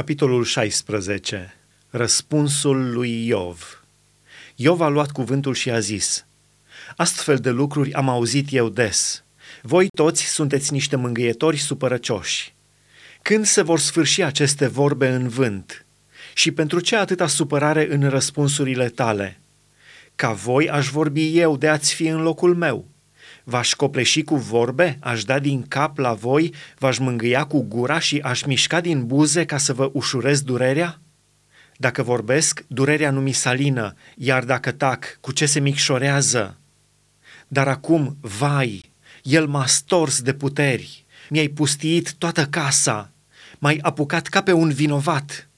[0.00, 1.54] Capitolul 16.
[1.90, 3.84] Răspunsul lui Iov.
[4.54, 6.26] Iov a luat cuvântul și a zis,
[6.96, 9.24] Astfel de lucruri am auzit eu des.
[9.62, 12.54] Voi toți sunteți niște mângâietori supărăcioși.
[13.22, 15.86] Când se vor sfârși aceste vorbe în vânt?
[16.34, 19.40] Și pentru ce atâta supărare în răspunsurile tale?
[20.14, 22.88] Ca voi aș vorbi eu de ați fi în locul meu.
[23.44, 28.18] V-aș copleși cu vorbe, aș da din cap la voi, v-aș mângâia cu gura și
[28.18, 31.00] aș mișca din buze ca să vă ușurez durerea?
[31.76, 36.58] Dacă vorbesc, durerea nu mi salină, iar dacă tac, cu ce se micșorează?
[37.48, 43.12] Dar acum, vai, el m-a stors de puteri, mi-ai pustiit toată casa,
[43.58, 45.48] m-ai apucat ca pe un vinovat.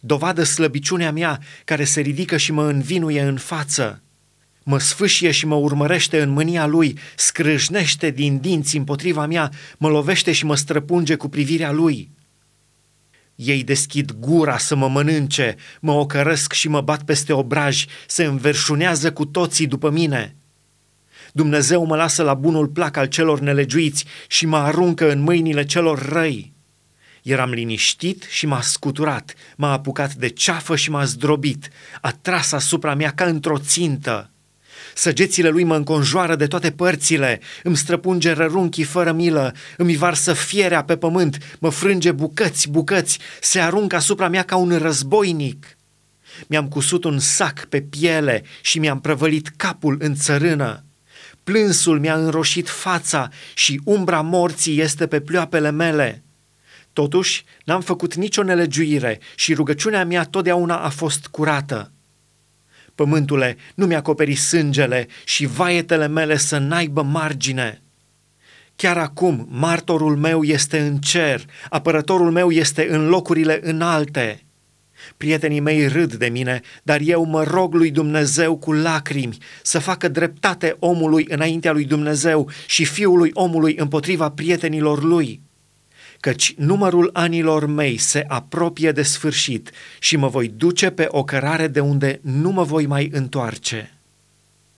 [0.00, 4.02] Dovadă slăbiciunea mea care se ridică și mă învinuie în față
[4.64, 10.32] mă sfâșie și mă urmărește în mânia lui, scrâșnește din dinți împotriva mea, mă lovește
[10.32, 12.10] și mă străpunge cu privirea lui.
[13.34, 19.12] Ei deschid gura să mă mănânce, mă ocărăsc și mă bat peste obraj, se înverșunează
[19.12, 20.36] cu toții după mine.
[21.32, 26.08] Dumnezeu mă lasă la bunul plac al celor nelegiuiți și mă aruncă în mâinile celor
[26.08, 26.52] răi.
[27.22, 31.68] Eram liniștit și m-a scuturat, m-a apucat de ceafă și m-a zdrobit,
[32.00, 34.30] a tras asupra mea ca într-o țintă.
[34.94, 40.84] Săgețile lui mă înconjoară de toate părțile, îmi străpunge rărunchii fără milă, îmi varsă fierea
[40.84, 45.76] pe pământ, mă frânge bucăți, bucăți, se aruncă asupra mea ca un războinic.
[46.46, 50.84] Mi-am cusut un sac pe piele și mi-am prăvălit capul în țărână.
[51.44, 56.22] Plânsul mi-a înroșit fața și umbra morții este pe pleoapele mele.
[56.92, 61.92] Totuși, n-am făcut nicio nelegiuire și rugăciunea mea totdeauna a fost curată.
[62.94, 67.82] Pământule, nu mi-acoperi sângele și vaietele mele să n-aibă margine.
[68.76, 74.44] Chiar acum, martorul meu este în cer, apărătorul meu este în locurile înalte.
[75.16, 80.08] Prietenii mei râd de mine, dar eu mă rog lui Dumnezeu cu lacrimi să facă
[80.08, 85.40] dreptate omului înaintea lui Dumnezeu și fiului omului împotriva prietenilor lui
[86.24, 91.66] căci numărul anilor mei se apropie de sfârșit și mă voi duce pe o cărare
[91.66, 93.98] de unde nu mă voi mai întoarce.